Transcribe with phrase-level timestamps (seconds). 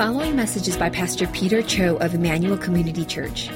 [0.00, 3.50] following message is by Pastor Peter Cho of Emmanuel Community Church.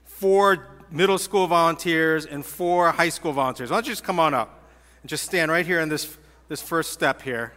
[0.05, 3.71] four middle school volunteers, and four high school volunteers.
[3.71, 4.71] Why don't you just come on up
[5.03, 7.53] and just stand right here in this, this first step here?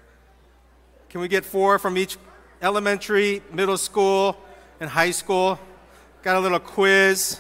[1.09, 2.17] Can we get four from each
[2.59, 4.35] elementary, middle school,
[4.79, 5.59] and high school?
[6.23, 7.39] Got a little quiz.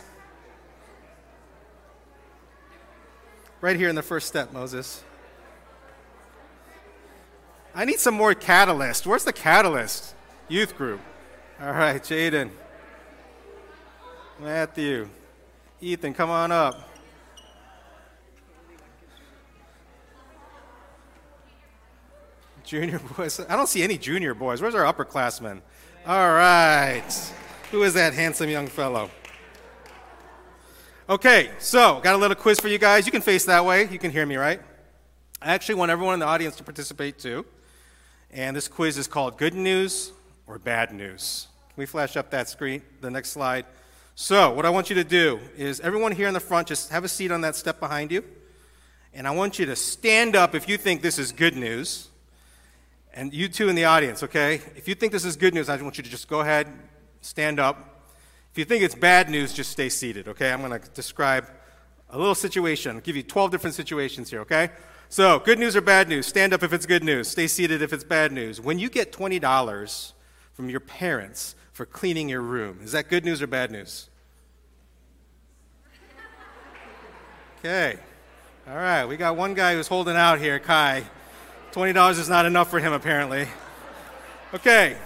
[3.61, 5.03] Right here in the first step, Moses.
[7.75, 9.05] I need some more catalyst.
[9.05, 10.15] Where's the catalyst?
[10.47, 10.99] Youth group.
[11.61, 12.49] All right, Jaden.
[14.39, 15.07] Matthew.
[15.79, 16.89] Ethan, come on up.
[22.63, 23.39] Junior boys.
[23.47, 24.59] I don't see any junior boys.
[24.59, 25.61] Where's our upperclassmen?
[26.07, 27.31] All right.
[27.69, 29.11] Who is that handsome young fellow?
[31.11, 33.05] Okay, so got a little quiz for you guys.
[33.05, 33.85] You can face that way.
[33.89, 34.61] You can hear me, right?
[35.41, 37.45] I actually want everyone in the audience to participate too.
[38.31, 40.13] And this quiz is called Good News
[40.47, 41.47] or Bad News.
[41.67, 43.65] Can we flash up that screen, the next slide?
[44.15, 47.03] So, what I want you to do is everyone here in the front, just have
[47.03, 48.23] a seat on that step behind you.
[49.13, 52.07] And I want you to stand up if you think this is good news.
[53.13, 54.61] And you too in the audience, okay?
[54.77, 56.71] If you think this is good news, I want you to just go ahead,
[57.19, 57.90] stand up.
[58.51, 60.51] If you think it's bad news, just stay seated, okay?
[60.51, 61.47] I'm going to describe
[62.09, 62.95] a little situation.
[62.95, 64.71] I'll give you 12 different situations here, okay?
[65.07, 66.25] So, good news or bad news?
[66.25, 67.29] Stand up if it's good news.
[67.29, 68.59] Stay seated if it's bad news.
[68.59, 70.13] When you get $20
[70.53, 74.09] from your parents for cleaning your room, is that good news or bad news?
[77.59, 77.97] Okay.
[78.67, 81.03] All right, we got one guy who's holding out here, Kai.
[81.71, 83.47] $20 is not enough for him, apparently.
[84.53, 84.97] Okay,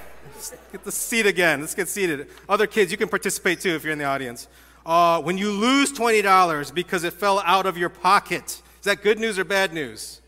[0.72, 1.62] get the seat again.
[1.62, 2.28] Let's get seated.
[2.48, 4.48] Other kids, you can participate too if you're in the audience.
[4.86, 9.18] Uh, when you lose $20 because it fell out of your pocket, is that good
[9.18, 10.22] news or bad news?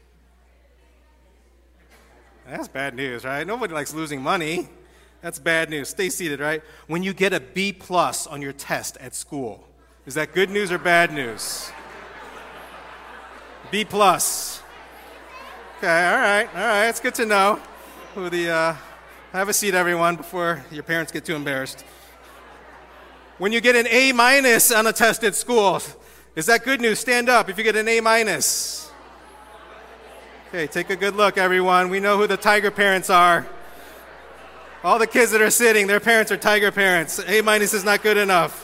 [2.50, 3.46] That's bad news, right?
[3.46, 4.70] Nobody likes losing money.
[5.22, 5.90] That's bad news.
[5.90, 6.64] Stay seated, right?
[6.88, 9.68] When you get a B plus on your test at school,
[10.06, 11.70] is that good news or bad news?
[13.70, 14.62] B plus.
[15.80, 16.88] Okay, all right, all right.
[16.88, 17.60] It's good to know
[18.16, 18.50] who the.
[18.50, 18.76] Uh,
[19.34, 21.84] have a seat, everyone, before your parents get too embarrassed.
[23.38, 25.82] When you get an A minus on a test at school,
[26.36, 27.00] is that good news?
[27.00, 28.90] Stand up if you get an A minus.
[30.48, 31.90] Okay, take a good look, everyone.
[31.90, 33.46] We know who the tiger parents are.
[34.84, 37.20] All the kids that are sitting, their parents are tiger parents.
[37.28, 38.64] A minus is not good enough.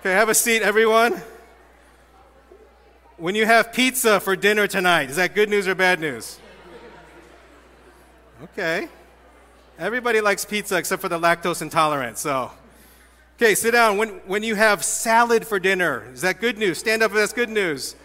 [0.00, 1.22] Okay, have a seat, everyone.
[3.16, 6.38] When you have pizza for dinner tonight, is that good news or bad news?
[8.42, 8.88] Okay.
[9.82, 12.52] Everybody likes pizza except for the lactose intolerant, so.
[13.34, 13.96] Okay, sit down.
[13.96, 16.78] When, when you have salad for dinner, is that good news?
[16.78, 17.96] Stand up if that's good news.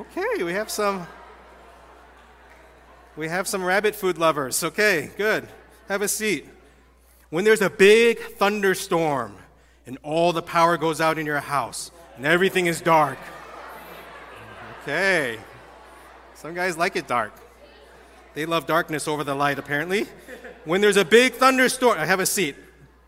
[0.00, 1.06] Okay, we have some.
[3.14, 4.64] We have some rabbit food lovers.
[4.64, 5.46] Okay, good.
[5.90, 6.48] Have a seat.
[7.28, 9.36] When there's a big thunderstorm
[9.86, 13.18] and all the power goes out in your house and everything is dark.
[14.80, 15.38] Okay.
[16.36, 17.34] Some guys like it dark.
[18.32, 20.06] They love darkness over the light, apparently.
[20.64, 22.56] When there's a big thunderstorm, I have a seat.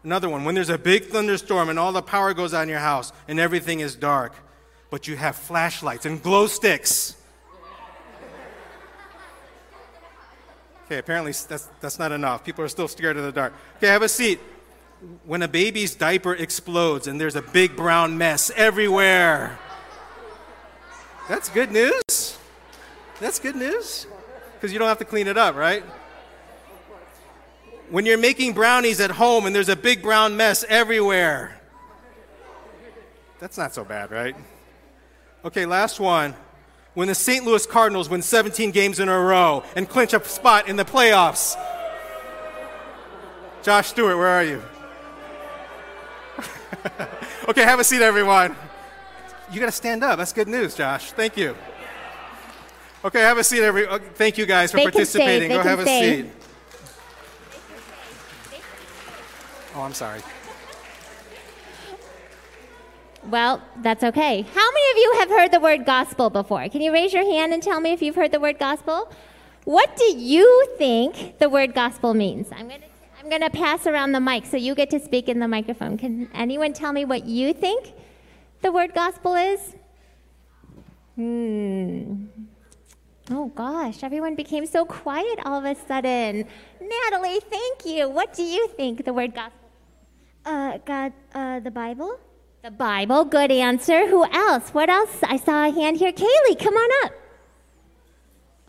[0.02, 0.44] Another one.
[0.44, 3.40] When there's a big thunderstorm and all the power goes out in your house and
[3.40, 4.34] everything is dark,
[4.90, 7.16] but you have flashlights and glow sticks.
[10.86, 12.44] Okay, apparently that's, that's not enough.
[12.44, 13.54] People are still scared of the dark.
[13.78, 14.38] Okay, have a seat.
[15.24, 19.58] When a baby's diaper explodes and there's a big brown mess everywhere.
[21.28, 22.38] That's good news.
[23.20, 24.06] That's good news.
[24.54, 25.82] Because you don't have to clean it up, right?
[27.94, 31.60] When you're making brownies at home and there's a big brown mess everywhere.
[33.38, 34.34] That's not so bad, right?
[35.44, 36.34] Okay, last one.
[36.94, 37.44] When the St.
[37.44, 41.54] Louis Cardinals win 17 games in a row and clinch a spot in the playoffs.
[43.62, 44.60] Josh Stewart, where are you?
[47.48, 48.56] okay, have a seat, everyone.
[49.52, 50.18] You got to stand up.
[50.18, 51.12] That's good news, Josh.
[51.12, 51.54] Thank you.
[53.04, 53.86] Okay, have a seat, every.
[53.86, 55.50] uh, Thank you guys for They participating.
[55.50, 56.26] Go have a seat.
[59.74, 60.20] Oh, I'm sorry.
[63.28, 64.42] Well, that's okay.
[64.42, 66.68] How many of you have heard the word gospel before?
[66.68, 69.10] Can you raise your hand and tell me if you've heard the word gospel?
[69.64, 72.48] What do you think the word gospel means?
[72.52, 72.86] I'm going to
[73.24, 75.96] I'm going to pass around the mic so you get to speak in the microphone.
[75.96, 77.94] Can anyone tell me what you think
[78.60, 79.74] the word gospel is?
[81.14, 82.26] Hmm.
[83.30, 86.44] Oh gosh, everyone became so quiet all of a sudden.
[86.78, 88.10] Natalie, thank you.
[88.10, 89.63] What do you think the word gospel?
[90.44, 92.18] Uh, God, uh, the Bible?
[92.62, 94.08] The Bible, good answer.
[94.08, 94.70] Who else?
[94.70, 95.22] What else?
[95.22, 96.12] I saw a hand here.
[96.12, 97.12] Kaylee, come on up.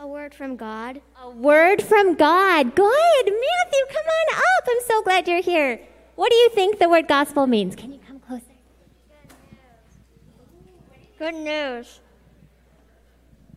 [0.00, 1.00] A word from God.
[1.22, 2.74] A word from God.
[2.74, 3.24] Good.
[3.24, 4.68] Matthew, come on up.
[4.68, 5.80] I'm so glad you're here.
[6.14, 7.74] What do you think the word gospel means?
[7.74, 8.44] Can you come closer?
[11.18, 12.00] Good news.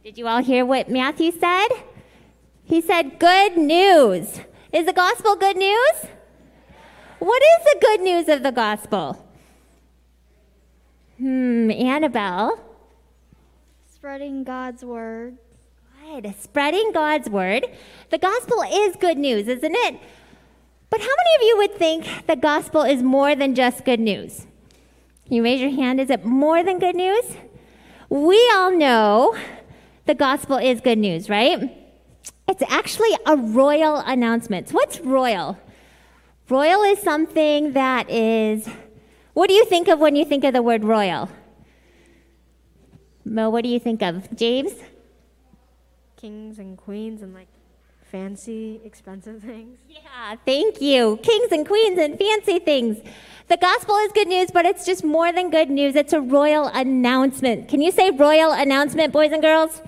[0.04, 1.68] Did you all hear what Matthew said?
[2.64, 4.40] He said, Good news.
[4.72, 6.06] Is the gospel good news?
[7.20, 9.26] What is the good news of the gospel?
[11.18, 12.60] Hmm, Annabelle.
[13.94, 15.38] Spreading God's word.
[16.02, 16.34] Good.
[16.40, 17.66] Spreading God's word.
[18.10, 20.00] The gospel is good news, isn't it?
[20.90, 24.48] But how many of you would think the gospel is more than just good news?
[25.26, 26.00] Can you raise your hand?
[26.00, 27.26] Is it more than good news?
[28.08, 29.38] We all know
[30.06, 31.78] the gospel is good news, right?
[32.48, 34.72] It's actually a royal announcement.
[34.72, 35.60] What's royal?
[36.50, 38.68] Royal is something that is.
[39.34, 41.30] What do you think of when you think of the word royal?
[43.24, 44.36] Mo, what do you think of?
[44.36, 44.74] James?
[46.18, 47.48] Kings and queens and like
[48.12, 49.78] fancy, expensive things.
[49.88, 51.20] Yeah, thank you.
[51.22, 52.98] Kings and queens and fancy things.
[53.48, 55.96] The gospel is good news, but it's just more than good news.
[55.96, 57.68] It's a royal announcement.
[57.68, 59.84] Can you say royal announcement, boys and girls?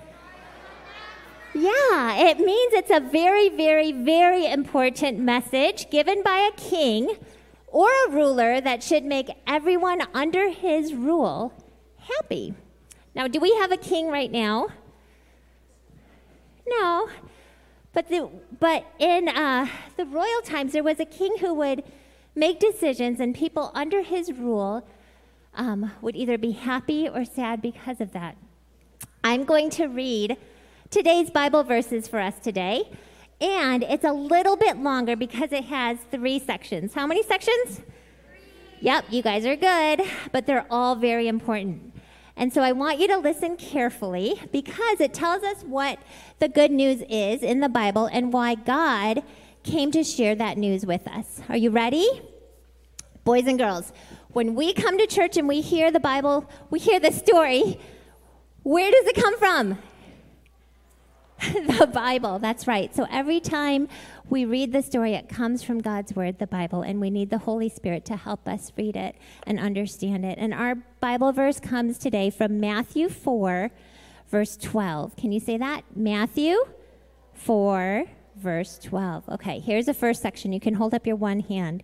[1.54, 7.16] Yeah, it means it's a very, very, very important message given by a king
[7.66, 11.52] or a ruler that should make everyone under his rule
[11.98, 12.54] happy.
[13.14, 14.68] Now, do we have a king right now?
[16.66, 17.08] No.
[17.92, 19.66] But, the, but in uh,
[19.98, 21.84] the royal times, there was a king who would
[22.34, 24.86] make decisions, and people under his rule
[25.54, 28.38] um, would either be happy or sad because of that.
[29.22, 30.38] I'm going to read
[30.92, 32.82] today's Bible verses for us today,
[33.40, 36.92] and it's a little bit longer because it has three sections.
[36.92, 37.76] How many sections?
[37.76, 37.82] Three.
[38.80, 40.02] Yep, you guys are good,
[40.32, 41.94] but they're all very important.
[42.36, 45.98] And so I want you to listen carefully because it tells us what
[46.40, 49.22] the good news is in the Bible and why God
[49.62, 51.40] came to share that news with us.
[51.48, 52.20] Are you ready?
[53.24, 53.94] Boys and girls,
[54.28, 57.80] when we come to church and we hear the Bible, we hear the story,
[58.62, 59.78] where does it come from?
[61.52, 62.94] the Bible, that's right.
[62.94, 63.88] So every time
[64.30, 67.38] we read the story, it comes from God's Word, the Bible, and we need the
[67.38, 70.38] Holy Spirit to help us read it and understand it.
[70.38, 73.70] And our Bible verse comes today from Matthew 4,
[74.30, 75.16] verse 12.
[75.16, 75.82] Can you say that?
[75.96, 76.56] Matthew
[77.34, 78.04] 4,
[78.36, 79.28] verse 12.
[79.30, 80.52] Okay, here's the first section.
[80.52, 81.82] You can hold up your one hand.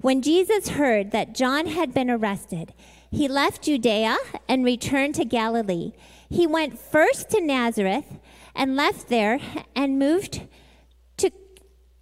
[0.00, 2.72] When Jesus heard that John had been arrested,
[3.10, 4.16] he left Judea
[4.48, 5.92] and returned to Galilee.
[6.28, 8.18] He went first to Nazareth
[8.54, 9.38] and left there
[9.74, 10.42] and moved
[11.16, 11.30] to,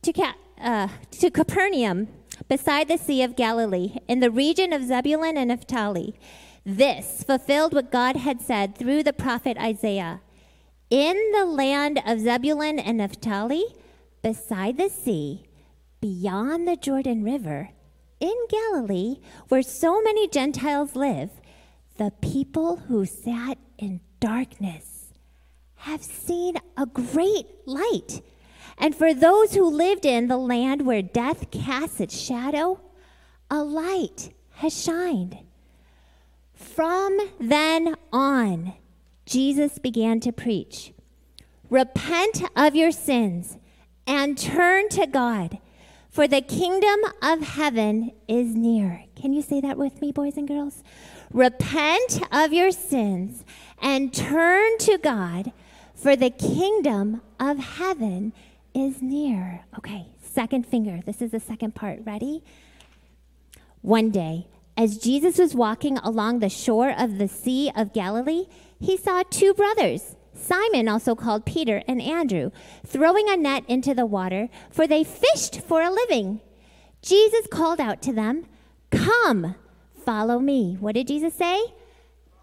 [0.02, 2.08] to, uh, to Capernaum
[2.48, 6.14] beside the Sea of Galilee in the region of Zebulun and Naphtali.
[6.64, 10.20] This fulfilled what God had said through the prophet Isaiah.
[10.90, 13.64] In the land of Zebulun and Naphtali,
[14.22, 15.44] beside the sea,
[16.00, 17.70] beyond the Jordan River,
[18.18, 19.16] in Galilee,
[19.48, 21.30] where so many Gentiles live,
[21.96, 24.99] the people who sat in darkness
[25.80, 28.20] have seen a great light.
[28.76, 32.80] And for those who lived in the land where death casts its shadow,
[33.50, 35.38] a light has shined.
[36.54, 38.74] From then on,
[39.24, 40.92] Jesus began to preach
[41.70, 43.56] Repent of your sins
[44.06, 45.58] and turn to God,
[46.10, 49.04] for the kingdom of heaven is near.
[49.14, 50.82] Can you say that with me, boys and girls?
[51.32, 53.44] Repent of your sins
[53.80, 55.52] and turn to God
[56.00, 58.32] for the kingdom of heaven
[58.74, 59.64] is near.
[59.76, 61.00] Okay, second finger.
[61.04, 62.00] This is the second part.
[62.04, 62.42] Ready?
[63.82, 68.46] One day, as Jesus was walking along the shore of the Sea of Galilee,
[68.78, 72.50] he saw two brothers, Simon, also called Peter, and Andrew,
[72.86, 76.40] throwing a net into the water, for they fished for a living.
[77.02, 78.46] Jesus called out to them,
[78.90, 79.54] Come,
[80.04, 80.78] follow me.
[80.80, 81.60] What did Jesus say?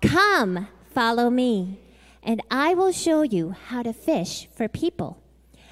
[0.02, 1.80] Come, follow me
[2.28, 5.24] and I will show you how to fish for people.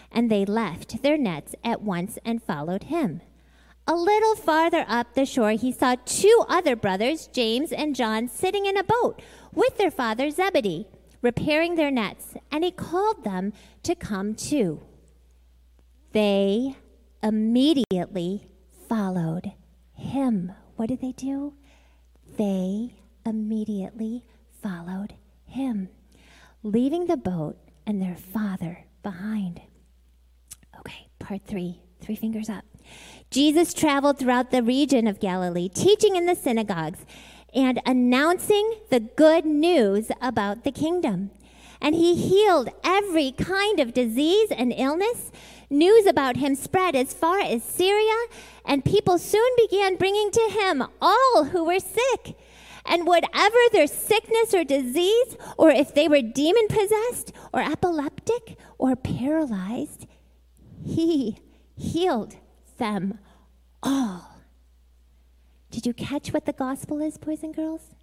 [0.09, 3.21] And they left their nets at once and followed him.
[3.85, 8.65] A little farther up the shore, he saw two other brothers, James and John, sitting
[8.65, 9.21] in a boat
[9.53, 10.88] with their father Zebedee,
[11.21, 13.51] repairing their nets, and he called them
[13.83, 14.81] to come too.
[16.13, 16.77] They
[17.21, 18.47] immediately
[18.88, 19.51] followed
[19.93, 20.53] him.
[20.77, 21.53] What did they do?
[22.38, 22.95] They
[23.25, 24.24] immediately
[24.63, 25.89] followed him,
[26.65, 29.62] leaving the boat and their father behind.
[30.79, 32.65] Okay, part three, three fingers up.
[33.29, 37.05] Jesus traveled throughout the region of Galilee, teaching in the synagogues
[37.53, 41.29] and announcing the good news about the kingdom.
[41.79, 45.31] And he healed every kind of disease and illness.
[45.69, 48.25] News about him spread as far as Syria,
[48.65, 52.36] and people soon began bringing to him all who were sick.
[52.85, 58.95] And whatever their sickness or disease, or if they were demon possessed, or epileptic, or
[58.95, 60.05] paralyzed,
[60.83, 61.39] he
[61.75, 62.35] healed
[62.77, 63.19] them
[63.81, 64.41] all.
[65.71, 67.95] Did you catch what the gospel is, boys and girls?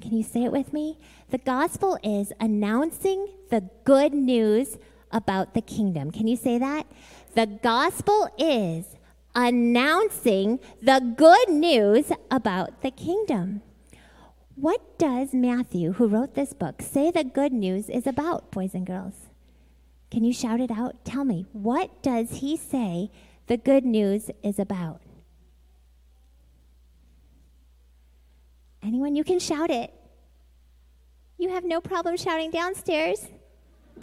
[0.00, 0.98] Can you say it with me?
[1.30, 4.78] The gospel is announcing the good news
[5.10, 6.10] about the kingdom.
[6.10, 6.86] Can you say that?
[7.34, 8.96] The gospel is
[9.34, 13.62] announcing the good news about the kingdom.
[14.60, 18.84] What does Matthew, who wrote this book, say the good news is about, boys and
[18.84, 19.14] girls?
[20.10, 21.04] Can you shout it out?
[21.04, 23.12] Tell me, what does he say
[23.46, 25.00] the good news is about?
[28.82, 29.92] Anyone, you can shout it.
[31.36, 33.28] You have no problem shouting downstairs.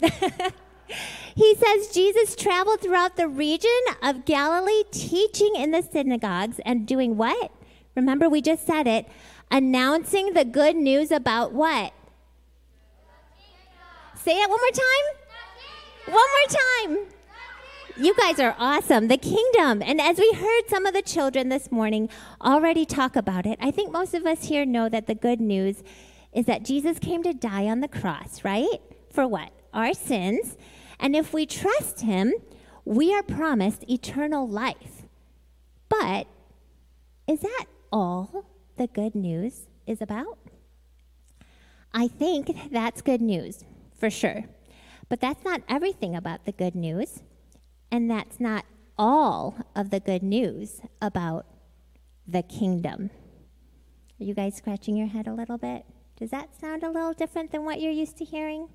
[0.00, 3.70] he says Jesus traveled throughout the region
[4.02, 7.52] of Galilee, teaching in the synagogues and doing what?
[7.94, 9.06] Remember, we just said it
[9.50, 11.92] announcing the good news about what?
[14.14, 16.14] Say it one more time.
[16.14, 17.12] One more time.
[17.98, 19.08] You guys are awesome.
[19.08, 19.82] The kingdom.
[19.82, 22.10] And as we heard some of the children this morning
[22.42, 25.82] already talk about it, I think most of us here know that the good news
[26.32, 28.80] is that Jesus came to die on the cross, right?
[29.10, 29.50] For what?
[29.72, 30.56] Our sins.
[31.00, 32.34] And if we trust him,
[32.84, 35.06] we are promised eternal life.
[35.88, 36.26] But
[37.26, 38.44] is that all
[38.76, 40.38] the good news is about?
[41.92, 43.64] I think that's good news,
[43.98, 44.44] for sure.
[45.08, 47.22] But that's not everything about the good news.
[47.90, 48.64] And that's not
[48.98, 51.46] all of the good news about
[52.26, 53.10] the kingdom.
[54.20, 55.84] Are you guys scratching your head a little bit?
[56.18, 58.68] Does that sound a little different than what you're used to hearing?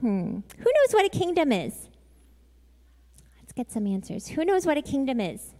[0.00, 0.40] Hmm.
[0.58, 1.88] Who knows what a kingdom is?
[3.38, 4.28] Let's get some answers.
[4.28, 5.54] Who knows what a kingdom is?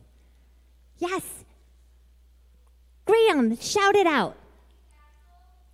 [0.99, 1.45] Yes.
[3.09, 4.37] Graham, shout it out.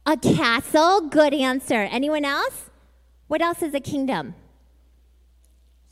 [0.06, 1.00] A castle.
[1.00, 1.88] Good answer.
[1.90, 2.70] Anyone else?
[3.26, 4.36] What else is a kingdom?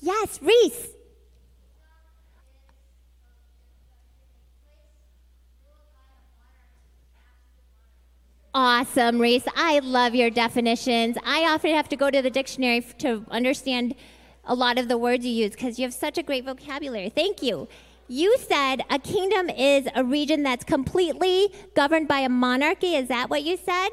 [0.01, 0.89] Yes, Reese.
[8.55, 9.47] Awesome, Reese.
[9.57, 11.17] I love your definitions.
[11.25, 13.97] I often have to go to the dictionary to understand
[14.45, 17.09] a lot of the words you use because you have such a great vocabulary.
[17.09, 17.67] Thank you.
[18.13, 22.95] You said a kingdom is a region that's completely governed by a monarchy.
[22.95, 23.89] Is that what you said?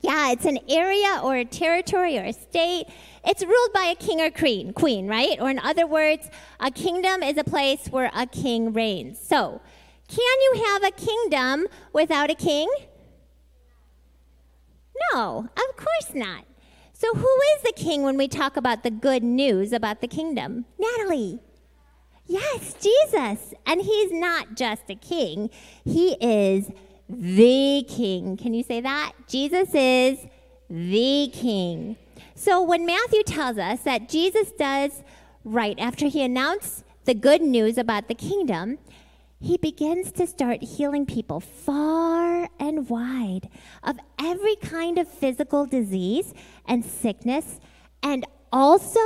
[0.00, 2.86] Yeah, it's an area or a territory or a state.
[3.24, 5.40] It's ruled by a king or queen, queen, right?
[5.40, 9.20] Or in other words, a kingdom is a place where a king reigns.
[9.20, 9.60] So,
[10.08, 12.68] can you have a kingdom without a king?
[15.14, 16.44] No, of course not.
[16.92, 20.64] So, who is the king when we talk about the good news about the kingdom?
[20.76, 21.38] Natalie.
[22.26, 23.54] Yes, Jesus.
[23.66, 25.50] And he's not just a king,
[25.84, 26.70] he is
[27.08, 28.36] the king.
[28.36, 29.12] Can you say that?
[29.28, 30.18] Jesus is
[30.70, 31.96] the king.
[32.34, 35.02] So, when Matthew tells us that Jesus does
[35.44, 38.78] right after he announced the good news about the kingdom,
[39.38, 43.48] he begins to start healing people far and wide
[43.82, 46.32] of every kind of physical disease
[46.64, 47.58] and sickness.
[48.02, 49.00] And also,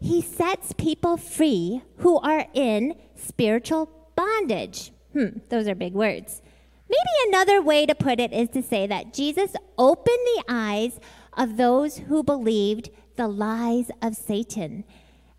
[0.00, 4.92] he sets people free who are in spiritual bondage.
[5.12, 6.42] Hmm, those are big words.
[6.88, 10.98] Maybe another way to put it is to say that Jesus opened the eyes
[11.36, 14.84] of those who believed the lies of Satan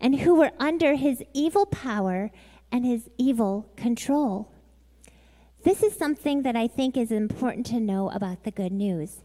[0.00, 2.30] and who were under his evil power
[2.70, 4.52] and his evil control.
[5.62, 9.22] This is something that I think is important to know about the good news.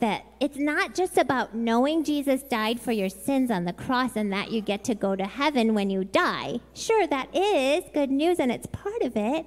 [0.00, 4.32] That it's not just about knowing Jesus died for your sins on the cross and
[4.32, 6.60] that you get to go to heaven when you die.
[6.72, 9.46] Sure, that is good news and it's part of it,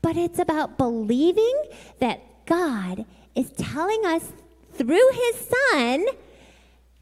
[0.00, 1.60] but it's about believing
[1.98, 3.04] that God
[3.34, 4.32] is telling us
[4.74, 6.06] through his Son,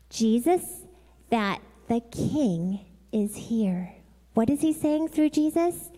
[0.09, 0.63] Jesus,
[1.31, 2.81] that the King
[3.13, 3.95] is here.
[4.35, 5.91] What is he saying through Jesus?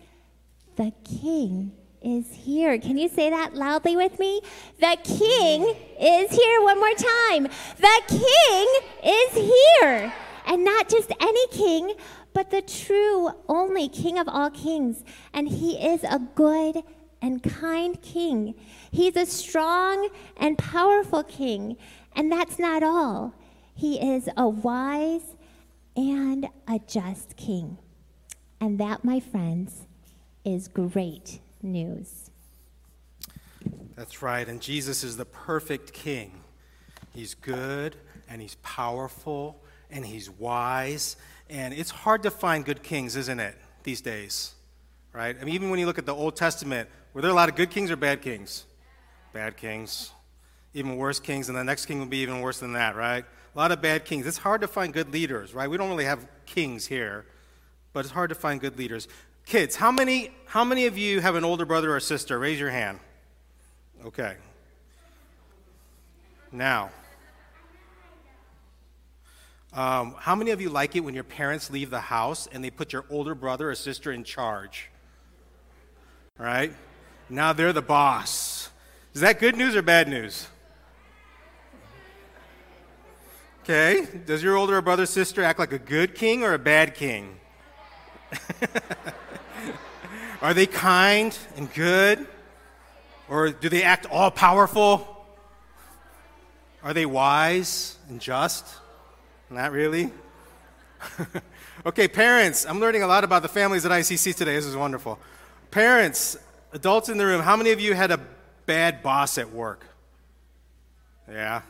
[0.75, 2.77] The King is here.
[2.79, 4.41] Can you say that loudly with me?
[4.79, 6.61] The King is here.
[6.61, 7.47] One more time.
[7.77, 8.67] The King
[9.03, 10.13] is here.
[10.45, 11.93] And not just any king,
[12.33, 15.03] but the true, only King of all kings.
[15.33, 16.83] And he is a good
[17.21, 18.55] and kind king.
[18.89, 21.77] He's a strong and powerful king.
[22.15, 23.35] And that's not all.
[23.75, 25.35] He is a wise
[25.95, 27.77] and a just king.
[28.59, 29.87] And that, my friends,
[30.43, 32.29] is great news.
[33.95, 34.47] That's right.
[34.47, 36.41] And Jesus is the perfect king.
[37.13, 37.95] He's good
[38.29, 41.17] and he's powerful and he's wise.
[41.49, 44.53] And it's hard to find good kings, isn't it, these days?
[45.13, 45.35] Right?
[45.39, 47.55] I mean, even when you look at the Old Testament, were there a lot of
[47.55, 48.65] good kings or bad kings?
[49.33, 50.11] Bad kings.
[50.73, 53.25] Even worse kings, and the next king will be even worse than that, right?
[53.53, 54.25] A lot of bad kings.
[54.25, 55.69] It's hard to find good leaders, right?
[55.69, 57.25] We don't really have kings here,
[57.91, 59.09] but it's hard to find good leaders.
[59.51, 62.39] Kids, how many, how many of you have an older brother or sister?
[62.39, 62.99] Raise your hand.
[64.05, 64.37] Okay.
[66.53, 66.89] Now,
[69.73, 72.69] um, how many of you like it when your parents leave the house and they
[72.69, 74.89] put your older brother or sister in charge?
[76.37, 76.73] Right?
[77.29, 78.69] Now they're the boss.
[79.13, 80.47] Is that good news or bad news?
[83.63, 84.07] Okay.
[84.25, 87.37] Does your older brother or sister act like a good king or a bad king?
[90.41, 92.27] Are they kind and good?
[93.29, 95.07] Or do they act all powerful?
[96.83, 98.65] Are they wise and just?
[99.49, 100.11] Not really.
[101.85, 104.55] okay, parents, I'm learning a lot about the families at ECC today.
[104.55, 105.19] This is wonderful.
[105.69, 106.37] Parents,
[106.73, 108.19] adults in the room, how many of you had a
[108.65, 109.85] bad boss at work?
[111.29, 111.61] Yeah.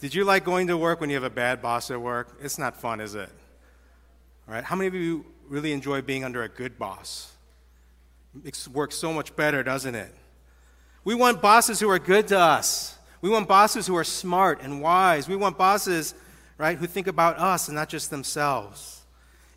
[0.00, 2.36] Did you like going to work when you have a bad boss at work?
[2.42, 3.30] It's not fun, is it?
[4.46, 4.62] All right.
[4.62, 7.32] How many of you really enjoy being under a good boss?
[8.44, 10.14] It works so much better, doesn't it?
[11.04, 12.98] We want bosses who are good to us.
[13.20, 15.28] We want bosses who are smart and wise.
[15.28, 16.14] We want bosses,
[16.58, 19.02] right, who think about us and not just themselves.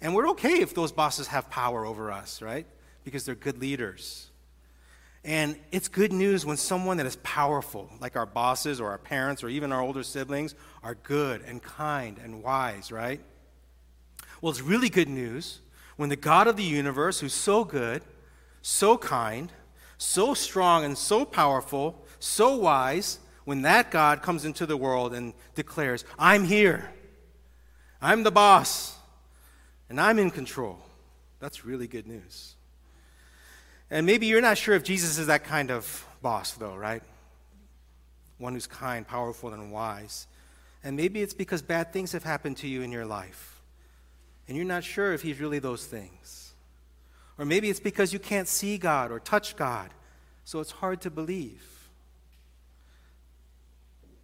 [0.01, 2.65] And we're okay if those bosses have power over us, right?
[3.03, 4.29] Because they're good leaders.
[5.25, 9.43] And it's good news when someone that is powerful, like our bosses or our parents
[9.43, 13.19] or even our older siblings, are good and kind and wise, right?
[14.41, 15.60] Well, it's really good news
[16.00, 18.02] when the God of the universe, who's so good,
[18.62, 19.52] so kind,
[19.98, 25.34] so strong, and so powerful, so wise, when that God comes into the world and
[25.56, 26.90] declares, I'm here,
[28.02, 28.96] I'm the boss,
[29.90, 30.80] and I'm in control.
[31.42, 32.56] That's really good news.
[33.92, 37.04] And maybe you're not sure if Jesus is that kind of boss, though, right?
[38.38, 40.28] One who's kind, powerful, and wise.
[40.82, 43.49] And maybe it's because bad things have happened to you in your life.
[44.50, 46.54] And you're not sure if he's really those things.
[47.38, 49.92] Or maybe it's because you can't see God or touch God,
[50.44, 51.64] so it's hard to believe.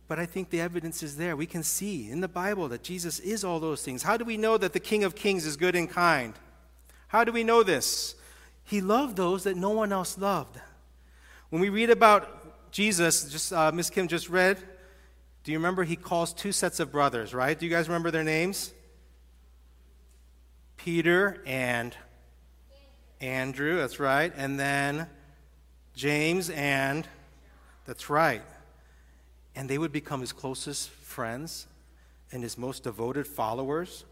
[0.07, 1.35] But I think the evidence is there.
[1.35, 4.01] We can see in the Bible that Jesus is all those things.
[4.01, 6.33] How do we know that the King of Kings is good and kind?
[7.07, 8.15] How do we know this?
[8.63, 10.59] He loved those that no one else loved.
[11.51, 14.57] When we read about Jesus, just uh, Miss Kim just read,
[15.43, 17.57] do you remember he calls two sets of brothers, right?
[17.57, 18.73] Do you guys remember their names?
[20.85, 21.97] Peter and
[23.19, 24.31] Andrew, that's right.
[24.37, 25.07] And then
[25.95, 27.07] James and,
[27.87, 28.43] that's right.
[29.55, 31.65] And they would become his closest friends
[32.31, 34.05] and his most devoted followers.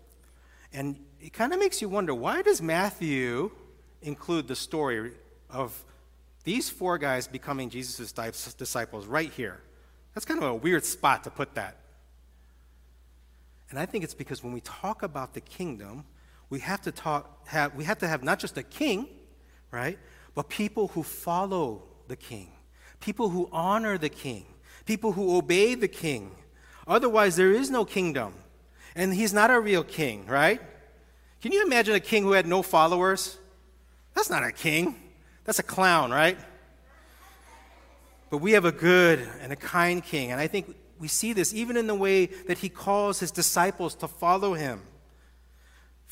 [0.74, 3.52] And it kind of makes you wonder why does Matthew
[4.02, 5.12] include the story
[5.52, 5.80] of
[6.44, 8.12] these four guys becoming Jesus'
[8.58, 9.62] disciples right here.
[10.16, 11.78] That's kind of a weird spot to put that.
[13.70, 16.06] And I think it's because when we talk about the kingdom,
[16.54, 19.08] we have to talk have we have to have not just a king,
[19.72, 19.98] right?
[20.36, 22.52] But people who follow the king,
[23.00, 24.46] people who honor the king,
[24.86, 26.30] people who obey the king.
[26.86, 28.36] Otherwise there is no kingdom.
[28.96, 30.62] And he's not a real king, right?
[31.42, 33.40] Can you imagine a king who had no followers?
[34.14, 34.94] That's not a king.
[35.46, 36.38] That's a clown, right?
[38.30, 40.32] But we have a good and a kind king.
[40.32, 43.96] And I think we see this even in the way that he calls his disciples
[43.96, 44.84] to follow him.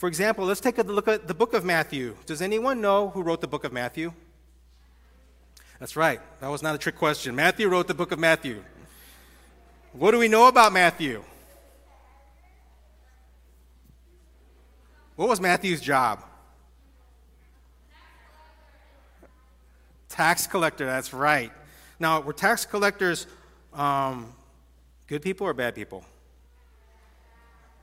[0.01, 2.15] For example, let's take a look at the book of Matthew.
[2.25, 4.11] Does anyone know who wrote the book of Matthew?
[5.79, 6.19] That's right.
[6.39, 7.35] That was not a trick question.
[7.35, 8.63] Matthew wrote the book of Matthew.
[9.93, 11.23] What do we know about Matthew?
[15.17, 16.23] What was Matthew's job?
[20.09, 21.51] Tax collector, that's right.
[21.99, 23.27] Now, were tax collectors
[23.71, 24.33] um,
[25.05, 26.03] good people or bad people?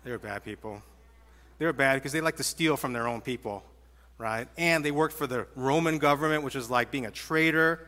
[0.02, 0.82] They were bad people.
[1.58, 3.64] They were bad because they like to steal from their own people,
[4.16, 4.48] right?
[4.56, 7.86] And they worked for the Roman government, which was like being a traitor.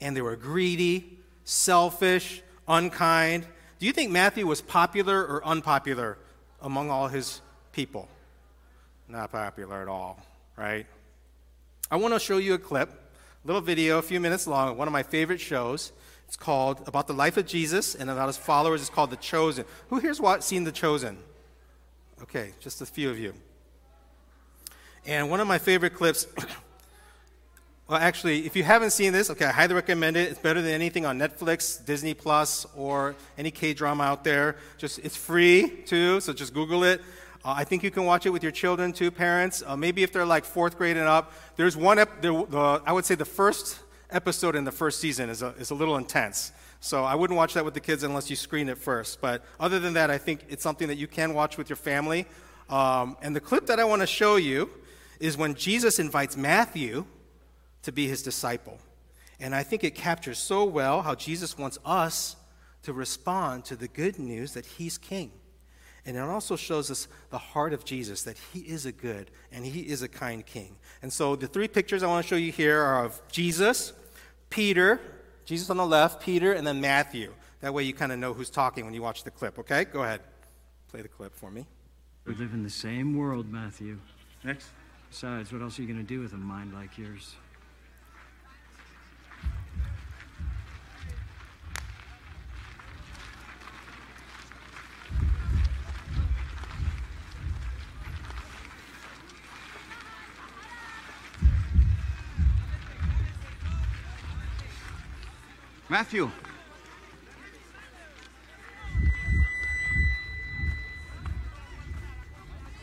[0.00, 3.46] And they were greedy, selfish, unkind.
[3.78, 6.18] Do you think Matthew was popular or unpopular
[6.62, 7.40] among all his
[7.72, 8.08] people?
[9.08, 10.18] Not popular at all,
[10.56, 10.86] right?
[11.90, 14.88] I want to show you a clip, a little video, a few minutes long, one
[14.88, 15.92] of my favorite shows.
[16.26, 18.80] It's called About the Life of Jesus and about his followers.
[18.80, 19.64] It's called The Chosen.
[19.90, 21.18] Who here's what, seen The Chosen?
[22.22, 23.34] Okay, just a few of you.
[25.04, 26.26] And one of my favorite clips,
[27.88, 30.30] well, actually, if you haven't seen this, okay, I highly recommend it.
[30.30, 34.56] It's better than anything on Netflix, Disney Plus, or any K drama out there.
[34.78, 37.02] Just it's free too, so just Google it.
[37.44, 39.62] Uh, I think you can watch it with your children too, parents.
[39.64, 41.34] Uh, maybe if they're like fourth grade and up.
[41.56, 43.78] There's one, ep- the, the, I would say the first
[44.10, 46.50] episode in the first season is a, is a little intense.
[46.86, 49.20] So I wouldn't watch that with the kids unless you screen it first.
[49.20, 52.26] But other than that, I think it's something that you can watch with your family.
[52.70, 54.70] Um, and the clip that I want to show you
[55.18, 57.04] is when Jesus invites Matthew
[57.82, 58.78] to be his disciple.
[59.40, 62.36] And I think it captures so well how Jesus wants us
[62.84, 65.32] to respond to the good news that he's king.
[66.06, 69.66] And it also shows us the heart of Jesus, that he is a good and
[69.66, 70.76] he is a kind king.
[71.02, 73.92] And so the three pictures I want to show you here are of Jesus,
[74.50, 75.00] Peter,
[75.46, 77.32] Jesus on the left, Peter, and then Matthew.
[77.60, 79.84] That way you kind of know who's talking when you watch the clip, okay?
[79.84, 80.20] Go ahead.
[80.90, 81.64] Play the clip for me.
[82.26, 83.98] We live in the same world, Matthew.
[84.42, 84.68] Next.
[85.08, 87.36] Besides, what else are you going to do with a mind like yours?
[105.88, 106.30] Matthew.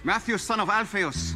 [0.06, 1.36] Matthew, son of Alphaeus.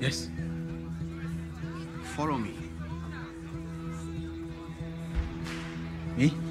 [0.00, 0.28] Yes.
[2.16, 2.56] Follow me.
[6.16, 6.34] Me?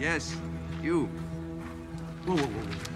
[0.00, 0.34] Yes,
[0.82, 1.06] you.
[2.24, 2.89] Whoa, whoa, whoa.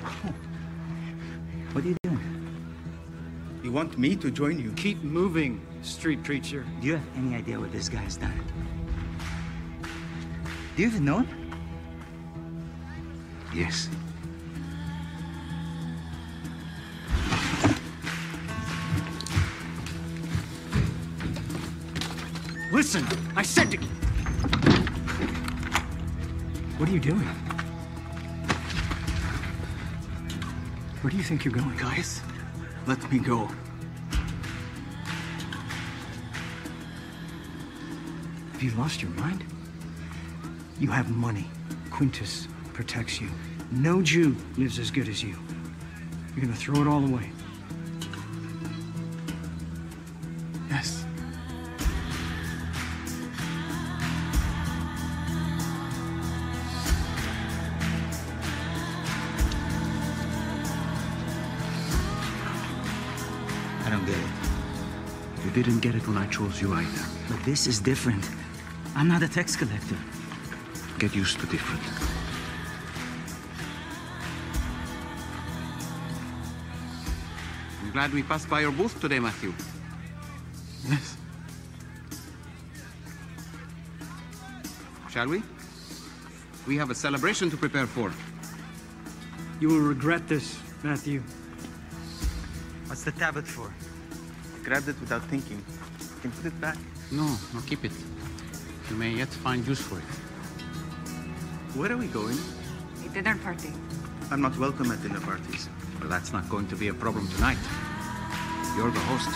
[3.75, 4.71] Want me to join you?
[4.77, 6.65] Keep moving, street preacher.
[6.81, 8.41] Do you have any idea what this guy's done?
[10.77, 11.51] Do you even know him?
[13.53, 13.89] Yes.
[22.71, 23.79] Listen, I said to.
[26.79, 27.19] What are you doing?
[31.01, 31.77] Where do you think you're going?
[31.77, 32.21] Guys,
[32.87, 33.51] let me go.
[38.65, 39.45] You lost your mind?
[40.81, 41.45] You have money.
[41.91, 43.29] Quintus protects you.
[43.71, 45.37] No Jew lives as good as you.
[46.35, 47.31] You're gonna throw it all away.
[50.71, 51.05] Yes.
[63.85, 65.45] I don't get it.
[65.45, 67.05] You didn't get it when I chose you either.
[67.29, 68.27] But this is different.
[68.97, 69.97] I'm not a tax collector.
[70.99, 71.83] Get used to different.
[77.83, 79.53] I'm glad we passed by your booth today, Matthew.
[80.89, 81.17] Yes.
[85.11, 85.43] Shall we?
[86.67, 88.13] We have a celebration to prepare for.
[89.61, 91.23] You will regret this, Matthew.
[92.87, 93.73] What's the tablet for?
[94.55, 95.59] I Grabbed it without thinking.
[95.59, 96.77] You can put it back.
[97.11, 97.93] No, no, keep it.
[98.91, 100.05] You may yet find use for it.
[101.75, 102.39] Where are we going?
[103.05, 103.73] A dinner party.
[104.31, 105.69] I'm not welcome at dinner parties.
[106.01, 107.59] Well, that's not going to be a problem tonight.
[108.77, 109.29] You're the host.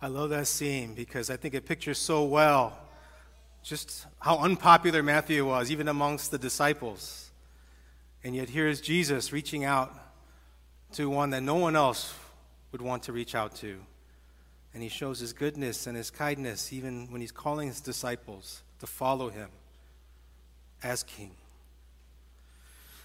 [0.00, 2.78] I love that scene because I think it pictures so well
[3.62, 7.30] just how unpopular Matthew was, even amongst the disciples.
[8.22, 9.94] And yet, here's Jesus reaching out
[10.92, 12.14] to one that no one else
[12.72, 13.78] would want to reach out to.
[14.74, 18.86] And he shows his goodness and his kindness even when he's calling his disciples to
[18.86, 19.48] follow him
[20.82, 21.30] as king.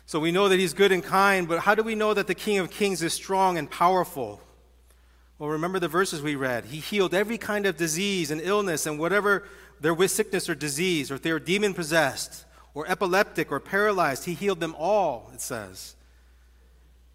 [0.08, 2.34] So we know that he's good and kind, but how do we know that the
[2.34, 4.42] King of Kings is strong and powerful?
[5.38, 6.66] Well, remember the verses we read.
[6.66, 9.44] He healed every kind of disease and illness and whatever
[9.80, 14.26] their with sickness or disease, or if they were demon possessed, or epileptic, or paralyzed,
[14.26, 15.96] he healed them all, it says.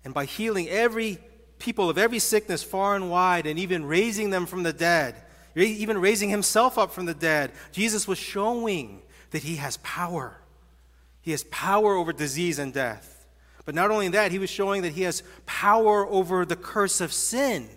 [0.04, 1.18] And by healing every
[1.64, 5.16] people of every sickness far and wide, and even raising them from the dead,
[5.56, 9.00] even raising himself up from the dead, Jesus was showing
[9.30, 10.36] that he has power.
[11.22, 13.26] He has power over disease and death.
[13.64, 17.14] But not only that, he was showing that he has power over the curse of
[17.14, 17.70] sin,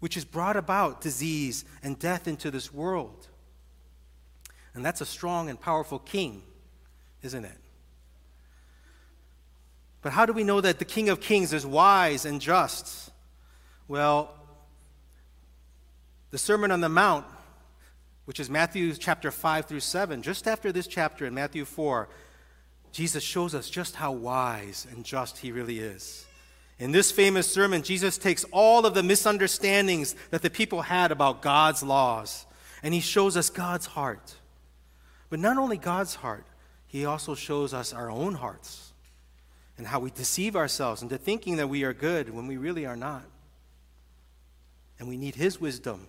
[0.00, 3.28] which has brought about disease and death into this world.
[4.74, 6.42] And that's a strong and powerful king,
[7.22, 7.59] isn't it?
[10.02, 13.10] But how do we know that the King of Kings is wise and just?
[13.86, 14.34] Well,
[16.30, 17.26] the Sermon on the Mount,
[18.24, 22.08] which is Matthew chapter 5 through 7, just after this chapter in Matthew 4,
[22.92, 26.26] Jesus shows us just how wise and just he really is.
[26.78, 31.42] In this famous sermon, Jesus takes all of the misunderstandings that the people had about
[31.42, 32.46] God's laws,
[32.82, 34.34] and he shows us God's heart.
[35.28, 36.46] But not only God's heart,
[36.86, 38.89] he also shows us our own hearts
[39.80, 42.96] and how we deceive ourselves into thinking that we are good when we really are
[42.96, 43.24] not.
[44.98, 46.06] And we need his wisdom.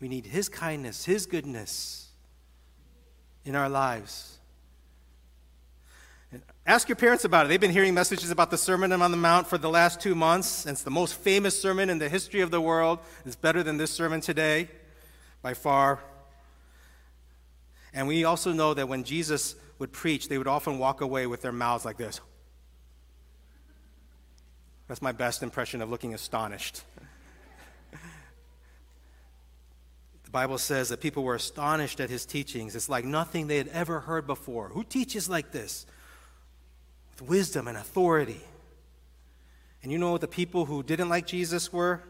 [0.00, 2.08] We need his kindness, his goodness
[3.44, 4.38] in our lives.
[6.32, 7.50] And Ask your parents about it.
[7.50, 10.64] They've been hearing messages about the Sermon on the Mount for the last two months.
[10.64, 13.00] It's the most famous sermon in the history of the world.
[13.26, 14.70] It's better than this sermon today,
[15.42, 16.00] by far.
[17.92, 21.42] And we also know that when Jesus would preach, they would often walk away with
[21.42, 22.20] their mouths like this.
[24.88, 26.82] That's my best impression of looking astonished.
[30.24, 32.76] the Bible says that people were astonished at his teachings.
[32.76, 34.68] It's like nothing they had ever heard before.
[34.68, 35.86] Who teaches like this?
[37.14, 38.40] with wisdom and authority.
[39.82, 42.02] And you know what the people who didn't like Jesus were?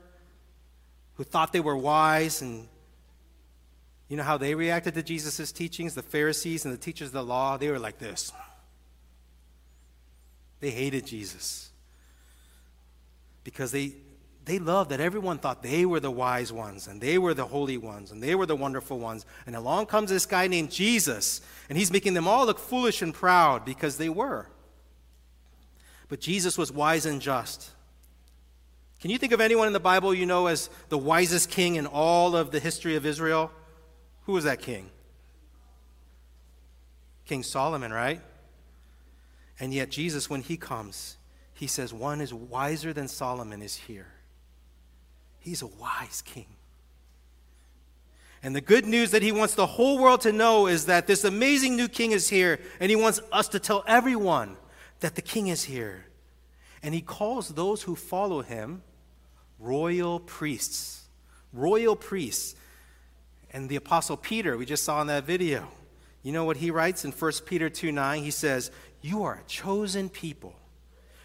[1.15, 2.69] Who thought they were wise and
[4.15, 5.97] you know how they reacted to Jesus' teachings?
[5.97, 8.33] The Pharisees and the teachers of the law, they were like this.
[10.61, 11.73] They hated Jesus
[13.43, 13.95] because they,
[14.45, 17.77] they loved that everyone thought they were the wise ones and they were the holy
[17.77, 19.27] ones and they were the wonderful ones.
[19.47, 23.13] And along comes this guy named Jesus, and he's making them all look foolish and
[23.13, 24.47] proud because they were.
[26.07, 27.69] But Jesus was wise and just.
[29.01, 31.89] Can you think of anyone in the Bible you know as the wisest king in
[31.89, 33.51] all of the history of Israel?
[34.27, 34.91] Who was that king?
[37.27, 38.21] King Solomon, right?
[39.61, 41.17] And yet, Jesus, when he comes,
[41.55, 44.09] he says, One is wiser than Solomon is here.
[45.39, 46.47] He's a wise king.
[48.43, 51.25] And the good news that he wants the whole world to know is that this
[51.25, 54.57] amazing new king is here, and he wants us to tell everyone
[55.01, 56.05] that the king is here.
[56.83, 58.83] And he calls those who follow him
[59.59, 61.05] royal priests.
[61.55, 62.55] Royal priests.
[63.55, 65.69] And the apostle Peter, we just saw in that video,
[66.23, 68.23] you know what he writes in 1 Peter 2 9?
[68.23, 70.55] He says, You are a chosen people.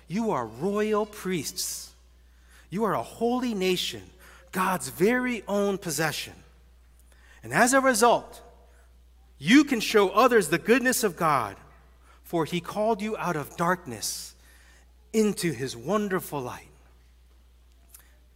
[0.07, 1.91] You are royal priests.
[2.69, 4.03] You are a holy nation,
[4.51, 6.33] God's very own possession.
[7.43, 8.41] And as a result,
[9.39, 11.55] you can show others the goodness of God
[12.29, 14.35] for he called you out of darkness
[15.13, 16.68] into his wonderful light.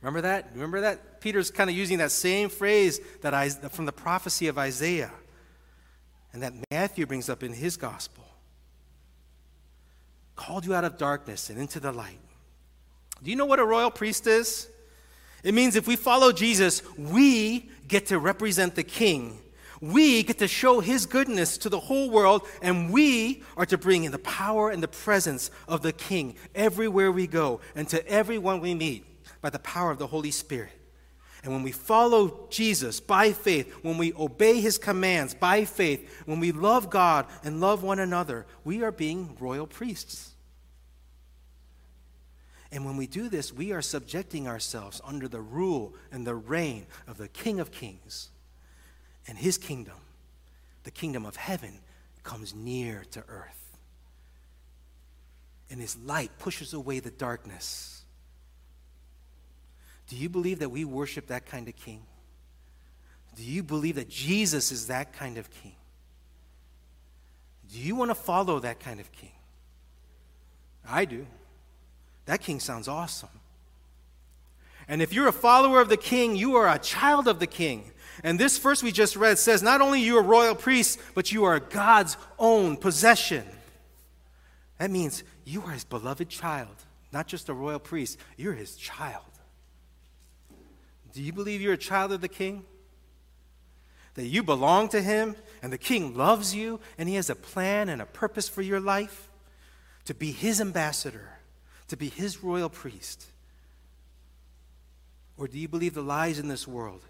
[0.03, 0.49] Remember that?
[0.53, 1.21] Remember that?
[1.21, 5.11] Peter's kind of using that same phrase that I, from the prophecy of Isaiah
[6.33, 8.25] and that Matthew brings up in his gospel.
[10.35, 12.19] Called you out of darkness and into the light.
[13.23, 14.67] Do you know what a royal priest is?
[15.41, 19.39] It means if we follow Jesus, we get to represent the king
[19.81, 24.05] we get to show his goodness to the whole world, and we are to bring
[24.05, 28.61] in the power and the presence of the King everywhere we go and to everyone
[28.61, 29.05] we meet
[29.43, 30.71] by the power of the Holy Spirit.
[31.43, 36.39] And when we follow Jesus by faith, when we obey his commands by faith, when
[36.39, 40.31] we love God and love one another, we are being royal priests.
[42.71, 46.85] And when we do this, we are subjecting ourselves under the rule and the reign
[47.05, 48.29] of the King of Kings
[49.27, 49.97] and his kingdom,
[50.83, 51.79] the kingdom of heaven,
[52.23, 53.77] comes near to earth.
[55.69, 58.02] And his light pushes away the darkness.
[60.07, 62.01] Do you believe that we worship that kind of king?
[63.35, 65.75] Do you believe that Jesus is that kind of king?
[67.71, 69.31] Do you want to follow that kind of king?
[70.87, 71.25] I do.
[72.25, 73.29] That king sounds awesome.
[74.87, 77.91] And if you're a follower of the king, you are a child of the king.
[78.23, 81.45] And this verse we just read says not only you are royal priests, but you
[81.45, 83.45] are God's own possession.
[84.77, 86.75] That means you are his beloved child,
[87.11, 89.23] not just a royal priest, you're his child.
[91.13, 92.65] Do you believe you're a child of the king?
[94.15, 97.89] That you belong to him and the king loves you and he has a plan
[97.89, 99.29] and a purpose for your life?
[100.05, 101.39] To be his ambassador,
[101.87, 103.25] to be his royal priest.
[105.37, 107.03] Or do you believe the lies in this world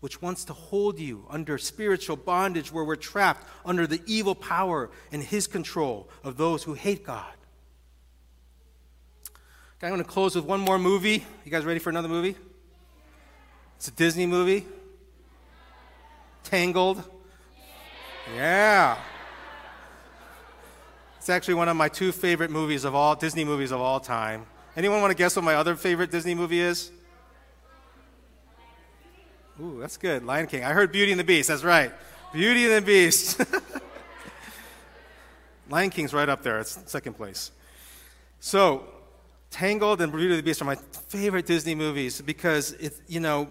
[0.00, 4.90] which wants to hold you under spiritual bondage where we're trapped under the evil power
[5.12, 7.32] and his control of those who hate God?
[9.76, 11.24] Okay, I'm going to close with one more movie.
[11.44, 12.36] You guys ready for another movie?
[13.80, 14.66] It's a Disney movie.
[16.44, 17.02] Tangled.
[18.36, 18.98] Yeah.
[21.16, 24.44] It's actually one of my two favorite movies of all Disney movies of all time.
[24.76, 26.90] Anyone want to guess what my other favorite Disney movie is?
[29.58, 30.26] Ooh, that's good.
[30.26, 30.62] Lion King.
[30.62, 31.48] I heard Beauty and the Beast.
[31.48, 31.90] That's right.
[32.34, 33.40] Beauty and the Beast.
[35.70, 36.58] Lion King's right up there.
[36.58, 37.50] It's second place.
[38.40, 38.84] So,
[39.50, 40.76] Tangled and Beauty and the Beast are my
[41.08, 43.48] favorite Disney movies because it's, you know,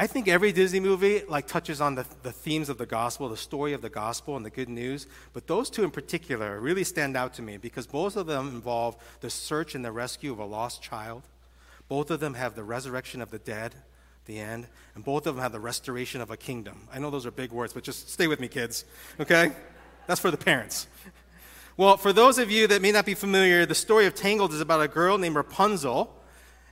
[0.00, 3.36] I think every Disney movie like touches on the, the themes of the gospel, the
[3.36, 5.06] story of the gospel and the good news.
[5.34, 8.96] But those two in particular really stand out to me because both of them involve
[9.20, 11.24] the search and the rescue of a lost child.
[11.88, 13.74] Both of them have the resurrection of the dead,
[14.24, 16.88] the end, and both of them have the restoration of a kingdom.
[16.90, 18.86] I know those are big words, but just stay with me, kids,
[19.20, 19.52] okay?
[20.06, 20.86] That's for the parents.
[21.76, 24.62] Well, for those of you that may not be familiar, the story of Tangled is
[24.62, 26.16] about a girl named Rapunzel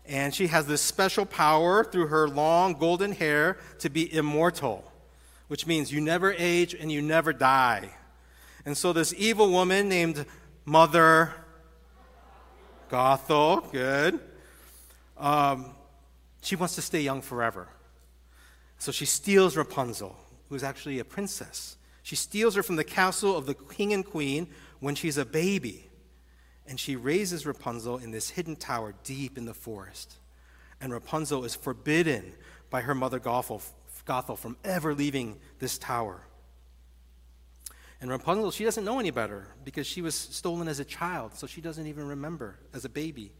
[0.08, 4.90] and she has this special power through her long golden hair to be immortal,
[5.48, 7.90] which means you never age and you never die.
[8.64, 10.24] And so, this evil woman named
[10.64, 11.34] Mother
[12.90, 14.18] Gothel, good,
[15.18, 15.72] um,
[16.42, 17.68] she wants to stay young forever.
[18.78, 20.16] So, she steals Rapunzel,
[20.48, 21.76] who's actually a princess.
[22.02, 24.48] She steals her from the castle of the king and queen
[24.80, 25.87] when she's a baby
[26.68, 30.18] and she raises Rapunzel in this hidden tower deep in the forest.
[30.80, 32.34] And Rapunzel is forbidden
[32.68, 33.62] by her mother Gothel,
[34.06, 36.20] Gothel from ever leaving this tower.
[38.00, 41.46] And Rapunzel, she doesn't know any better because she was stolen as a child, so
[41.46, 43.32] she doesn't even remember as a baby.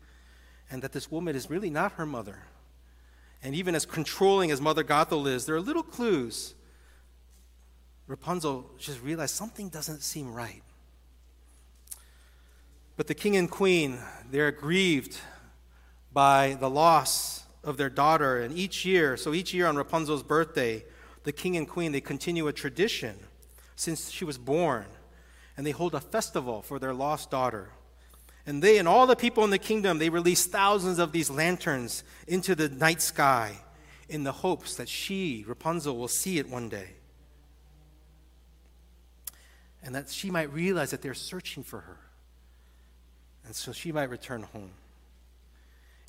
[0.71, 2.41] And that this woman is really not her mother.
[3.43, 6.55] And even as controlling as Mother Gothel is, there are little clues.
[8.07, 10.63] Rapunzel just realized something doesn't seem right.
[12.99, 15.21] But the king and queen, they're grieved
[16.13, 18.41] by the loss of their daughter.
[18.41, 20.85] And each year, so each year on Rapunzel's birthday,
[21.23, 23.15] the king and queen, they continue a tradition
[23.77, 24.87] since she was born.
[25.57, 27.71] And they hold a festival for their lost daughter.
[28.45, 32.03] And they and all the people in the kingdom, they release thousands of these lanterns
[32.27, 33.59] into the night sky
[34.09, 36.95] in the hopes that she, Rapunzel, will see it one day.
[39.85, 42.01] And that she might realize that they're searching for her
[43.49, 44.71] and so she might return home.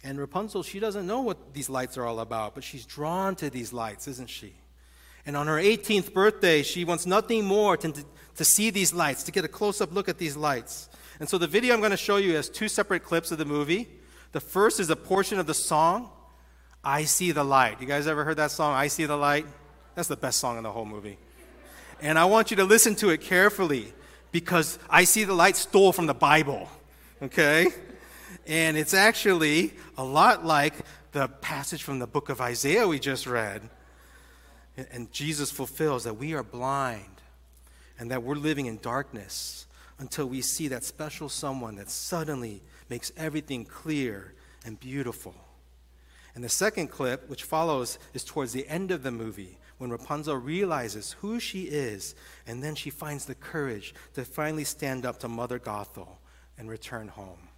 [0.03, 3.49] And Rapunzel, she doesn't know what these lights are all about, but she's drawn to
[3.49, 4.53] these lights, isn't she?
[5.25, 8.03] And on her 18th birthday, she wants nothing more than to,
[8.35, 10.89] to see these lights, to get a close up look at these lights.
[11.21, 13.45] And so the video I'm going to show you has two separate clips of the
[13.45, 13.87] movie.
[14.33, 16.09] The first is a portion of the song,
[16.83, 17.79] I See the Light.
[17.79, 19.45] You guys ever heard that song, I See the Light?
[19.95, 21.17] That's the best song in the whole movie.
[22.01, 23.93] And I want you to listen to it carefully
[24.33, 26.69] because I See the Light stole from the Bible
[27.21, 27.67] okay?
[28.47, 30.73] And it's actually a lot like
[31.11, 33.69] the passage from the book of Isaiah we just read.
[34.91, 37.21] And Jesus fulfills that we are blind
[37.97, 39.65] and that we're living in darkness
[39.97, 44.33] until we see that special someone that suddenly makes everything clear
[44.65, 45.35] and beautiful.
[46.33, 50.37] And the second clip, which follows, is towards the end of the movie when Rapunzel
[50.37, 52.15] realizes who she is,
[52.47, 56.19] and then she finds the courage to finally stand up to Mother Gothel
[56.59, 57.48] and return home.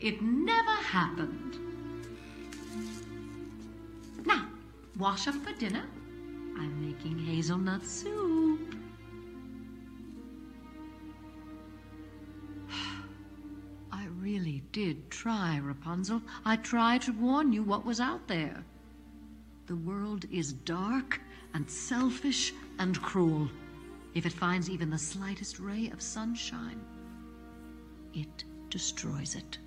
[0.00, 1.58] It never happened.
[4.24, 4.48] Now,
[4.98, 5.84] wash up for dinner.
[6.58, 8.74] I'm making hazelnut soup.
[13.92, 16.22] I really did try, Rapunzel.
[16.44, 18.64] I tried to warn you what was out there.
[19.66, 21.20] The world is dark
[21.54, 23.50] and selfish and cruel.
[24.14, 26.80] If it finds even the slightest ray of sunshine,
[28.12, 29.58] it destroys it.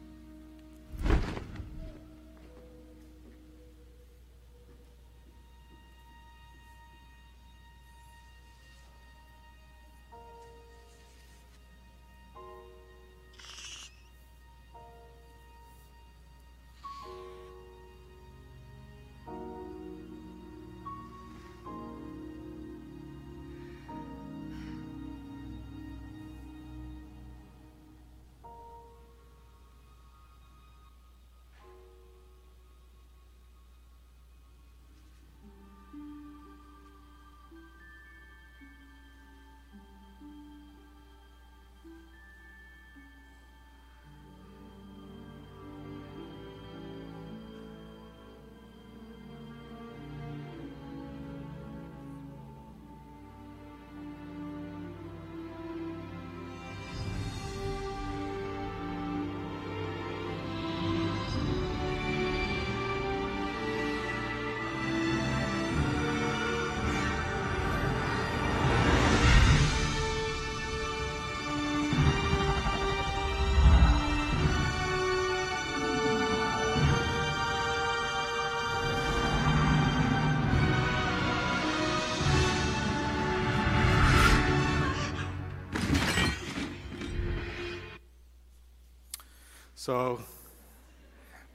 [89.86, 90.22] So,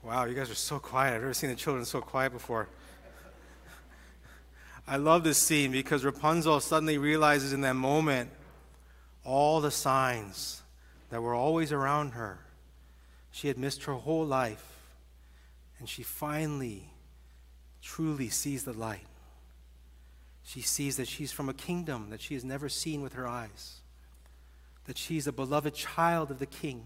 [0.03, 1.15] wow, you guys are so quiet.
[1.15, 2.69] I've never seen the children so quiet before.
[4.87, 8.29] I love this scene because Rapunzel suddenly realizes in that moment
[9.25, 10.61] all the signs
[11.09, 12.37] that were always around her.
[13.31, 14.77] She had missed her whole life,
[15.79, 16.83] and she finally,
[17.81, 19.07] truly sees the light.
[20.43, 23.77] She sees that she's from a kingdom that she has never seen with her eyes,
[24.85, 26.85] that she's a beloved child of the king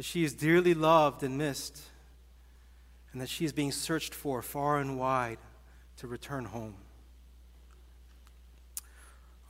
[0.00, 1.78] that she is dearly loved and missed,
[3.12, 5.36] and that she is being searched for far and wide
[5.98, 6.74] to return home.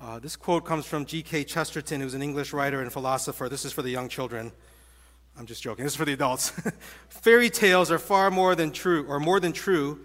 [0.00, 1.44] Uh, this quote comes from G.K.
[1.44, 3.48] Chesterton, who's an English writer and philosopher.
[3.48, 4.50] This is for the young children.
[5.38, 5.84] I'm just joking.
[5.84, 6.50] This is for the adults.
[7.08, 10.00] Fairy tales are far more than true, or more than true,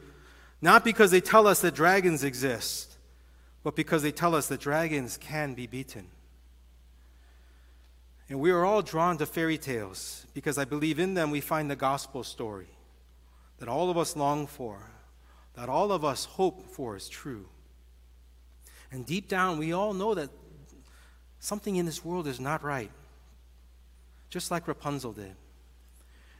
[0.61, 2.97] not because they tell us that dragons exist,
[3.63, 6.05] but because they tell us that dragons can be beaten.
[8.29, 11.69] And we are all drawn to fairy tales because I believe in them we find
[11.69, 12.67] the gospel story
[13.59, 14.89] that all of us long for,
[15.53, 17.47] that all of us hope for is true.
[18.91, 20.29] And deep down, we all know that
[21.39, 22.91] something in this world is not right,
[24.29, 25.35] just like Rapunzel did.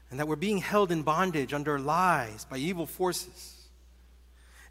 [0.09, 3.67] And that we're being held in bondage under lies by evil forces.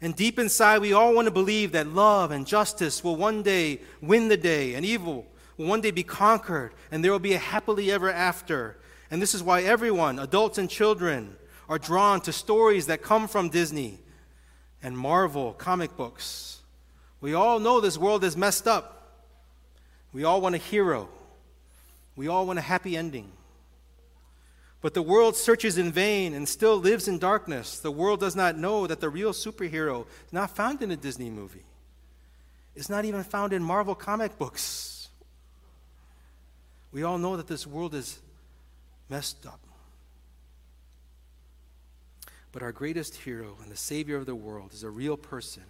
[0.01, 3.79] And deep inside, we all want to believe that love and justice will one day
[4.01, 5.25] win the day, and evil
[5.57, 8.77] will one day be conquered, and there will be a happily ever after.
[9.11, 11.35] And this is why everyone, adults and children,
[11.69, 13.99] are drawn to stories that come from Disney
[14.83, 16.61] and Marvel comic books.
[17.21, 19.23] We all know this world is messed up.
[20.13, 21.09] We all want a hero.
[22.15, 23.31] We all want a happy ending.
[24.81, 27.79] But the world searches in vain and still lives in darkness.
[27.79, 31.31] The world does not know that the real superhero is not found in a Disney
[31.31, 31.65] movie.
[32.75, 34.94] It's not even found in Marvel comic books.
[36.95, 38.21] We all know that this world is
[39.09, 39.59] messed up.
[42.53, 45.63] But our greatest hero and the Savior of the world is a real person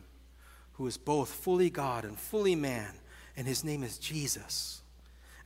[0.73, 2.93] who is both fully God and fully man,
[3.35, 4.83] and his name is Jesus.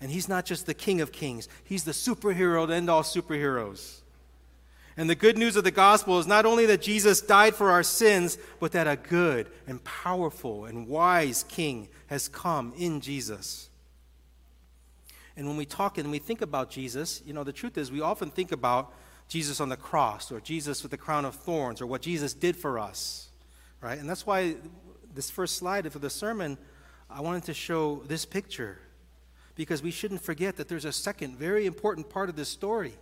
[0.02, 4.02] And he's not just the King of Kings, he's the superhero to end all superheroes.
[4.98, 7.84] And the good news of the gospel is not only that Jesus died for our
[7.84, 13.69] sins, but that a good and powerful and wise King has come in Jesus.
[15.40, 18.02] And when we talk and we think about Jesus, you know, the truth is we
[18.02, 18.94] often think about
[19.30, 22.58] Jesus on the cross or Jesus with the crown of thorns or what Jesus did
[22.58, 23.30] for us,
[23.80, 23.98] right?
[23.98, 24.58] And that's why
[25.16, 26.58] this first slide for the sermon,
[27.10, 28.80] I wanted to show this picture
[29.56, 32.96] because we shouldn't forget that there's a second very important part of this story.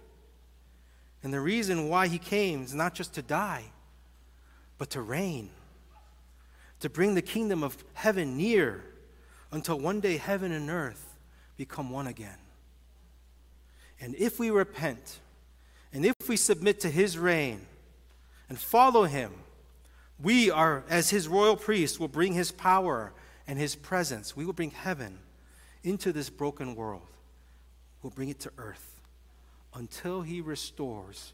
[1.23, 3.63] And the reason why he came is not just to die,
[4.77, 5.49] but to reign,
[6.81, 8.83] to bring the kingdom of heaven near
[9.51, 11.06] until one day heaven and earth
[11.57, 12.37] become one again.
[13.99, 15.19] And if we repent,
[15.91, 17.61] and if we submit to his reign
[18.47, 19.31] and follow him,
[20.21, 23.11] we are, as his royal priests, will bring his power
[23.47, 24.35] and his presence.
[24.35, 25.19] We will bring heaven
[25.83, 27.07] into this broken world.
[28.01, 28.99] We'll bring it to earth
[29.73, 31.33] until he restores,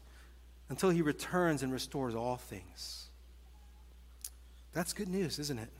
[0.68, 3.08] until he returns and restores all things.
[4.72, 5.70] That's good news, isn't it?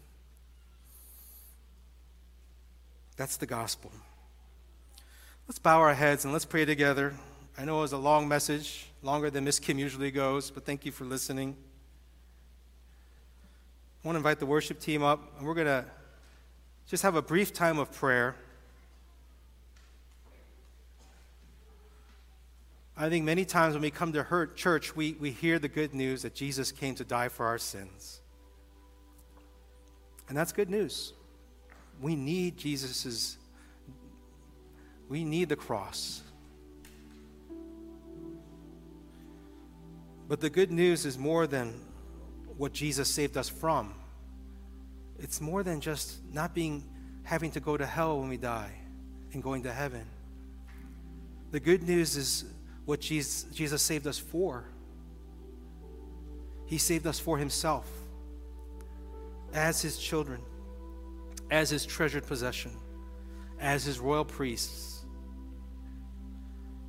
[3.16, 3.92] That's the gospel.
[5.47, 7.12] Let's bow our heads and let's pray together.
[7.59, 10.86] I know it was a long message, longer than Miss Kim usually goes, but thank
[10.86, 11.55] you for listening.
[14.03, 15.84] I want to invite the worship team up, and we're going to
[16.88, 18.36] just have a brief time of prayer.
[22.97, 25.92] I think many times when we come to her church, we, we hear the good
[25.92, 28.20] news that Jesus came to die for our sins.
[30.26, 31.12] And that's good news.
[32.01, 33.36] We need Jesus's,
[35.09, 36.22] we need the cross.
[40.28, 41.80] But the good news is more than
[42.57, 43.94] what Jesus saved us from.
[45.18, 46.84] It's more than just not being
[47.24, 48.72] having to go to hell when we die
[49.32, 50.07] and going to heaven.
[51.50, 52.44] The good news is
[52.84, 54.64] what Jesus, Jesus saved us for.
[56.66, 57.86] He saved us for himself
[59.52, 60.40] as his children,
[61.50, 62.72] as his treasured possession,
[63.61, 64.93] as his royal priests.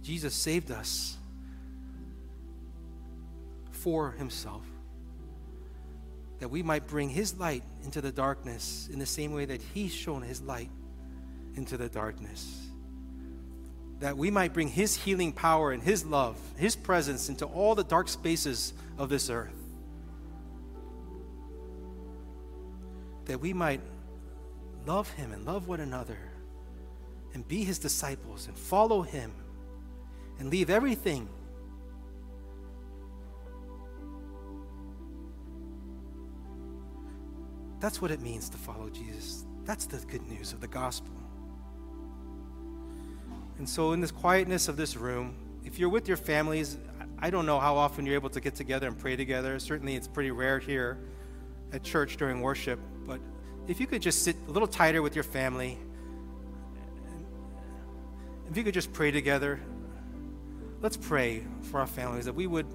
[0.05, 1.17] Jesus saved us
[3.71, 4.61] for himself
[6.39, 9.91] that we might bring his light into the darkness in the same way that he's
[9.91, 10.69] shown his light
[11.55, 12.67] into the darkness.
[13.99, 17.83] That we might bring his healing power and his love, his presence into all the
[17.83, 19.55] dark spaces of this earth.
[23.25, 23.81] That we might
[24.85, 26.19] love him and love one another
[27.33, 29.31] and be his disciples and follow him
[30.39, 31.27] and leave everything
[37.85, 39.45] That's what it means to follow Jesus.
[39.63, 41.13] That's the good news of the gospel.
[43.59, 46.77] And so, in this quietness of this room, if you're with your families,
[47.19, 49.59] I don't know how often you're able to get together and pray together.
[49.59, 50.97] Certainly, it's pretty rare here
[51.73, 52.79] at church during worship.
[53.05, 53.19] But
[53.67, 55.77] if you could just sit a little tighter with your family,
[58.49, 59.59] if you could just pray together,
[60.85, 62.67] let's pray for our families that we would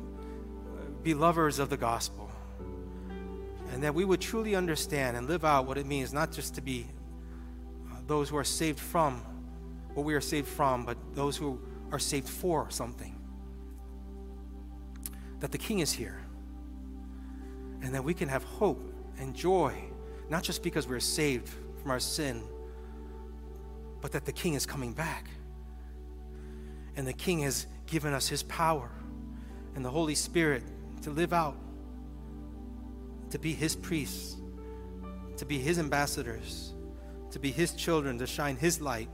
[1.05, 2.29] be lovers of the gospel
[3.73, 6.61] and that we would truly understand and live out what it means not just to
[6.61, 6.89] be
[7.89, 9.23] uh, those who are saved from
[9.95, 11.61] what we are saved from, but those who
[11.93, 13.15] are saved for something.
[15.39, 16.21] That the King is here,
[17.81, 19.73] and that we can have hope and joy,
[20.29, 21.49] not just because we're saved
[21.81, 22.43] from our sin,
[24.01, 25.29] but that the King is coming back.
[26.97, 28.91] And the King has given us his power
[29.75, 30.63] and the Holy Spirit
[31.03, 31.57] to live out
[33.31, 34.37] to be His priests,
[35.37, 36.75] to be His ambassadors,
[37.31, 39.09] to be His children, to shine His light.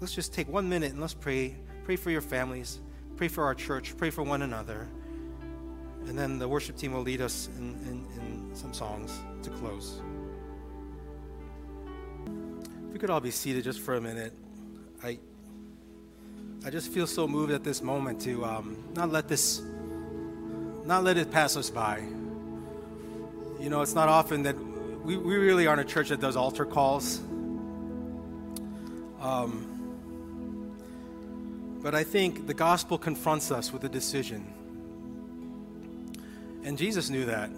[0.00, 1.56] Let's just take one minute and let's pray.
[1.84, 2.80] Pray for your families,
[3.16, 4.88] pray for our church, pray for one another.
[6.06, 10.00] And then the worship team will lead us in, in, in some songs to close.
[12.88, 14.32] If we could all be seated just for a minute.
[15.02, 15.18] I,
[16.66, 19.62] I just feel so moved at this moment to um, not let this,
[20.84, 22.02] not let it pass us by.
[23.60, 24.56] You know, it's not often that
[25.04, 27.20] we, we really aren't a church that does altar calls.
[29.20, 29.64] Um,
[31.84, 34.52] but I think the gospel confronts us with a decision.
[36.64, 37.48] And Jesus knew that.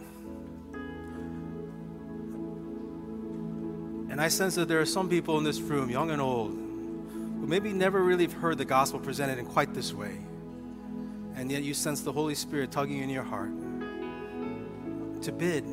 [4.10, 6.67] And I sense that there are some people in this room, young and old,
[7.40, 10.18] who maybe never really have heard the gospel presented in quite this way.
[11.36, 13.52] And yet you sense the Holy Spirit tugging in your heart
[15.22, 15.64] to bid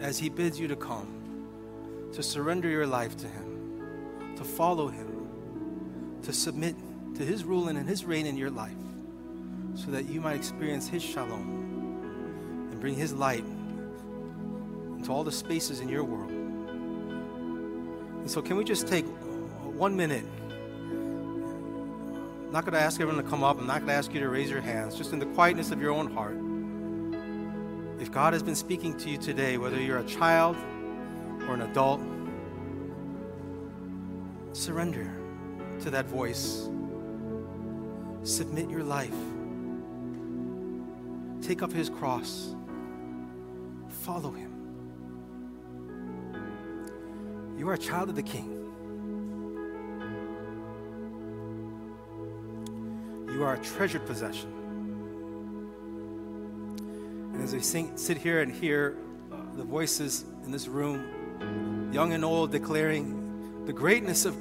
[0.00, 5.28] as He bids you to come, to surrender your life to Him, to follow Him,
[6.22, 6.74] to submit
[7.16, 8.72] to His ruling and His reign in your life,
[9.74, 13.44] so that you might experience His shalom and bring His light
[14.96, 16.30] into all the spaces in your world.
[18.20, 20.24] And so, can we just take one minute?
[22.50, 23.60] I'm not going to ask everyone to come up.
[23.60, 24.96] I'm not going to ask you to raise your hands.
[24.96, 26.36] Just in the quietness of your own heart.
[28.02, 30.56] If God has been speaking to you today, whether you're a child
[31.46, 32.00] or an adult,
[34.52, 35.08] surrender
[35.82, 36.68] to that voice.
[38.24, 39.14] Submit your life.
[41.42, 42.56] Take up his cross.
[44.02, 44.50] Follow him.
[47.56, 48.59] You are a child of the King.
[53.40, 54.52] You are a treasured possession.
[57.32, 58.98] And as we sing, sit here and hear
[59.32, 64.36] uh, the voices in this room, young and old, declaring the greatness of,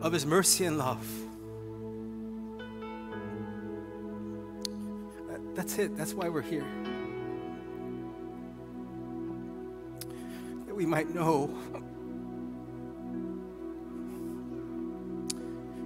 [0.00, 1.06] of His mercy and love,
[5.54, 5.94] That's it.
[5.94, 6.64] That's why we're here.
[10.66, 11.54] That we might know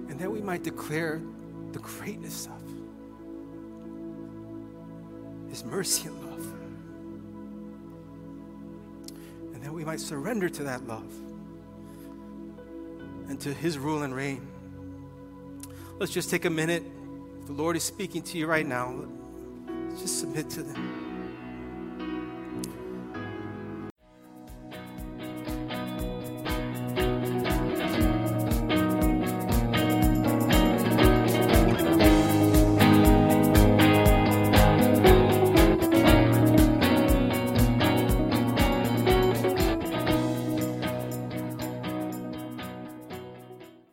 [0.07, 1.21] and that we might declare
[1.73, 2.61] the greatness of
[5.49, 6.45] His mercy and love.
[9.53, 11.11] And that we might surrender to that love
[13.27, 14.47] and to His rule and reign.
[15.99, 16.83] Let's just take a minute.
[17.41, 19.05] If the Lord is speaking to you right now,
[19.99, 21.02] just submit to them.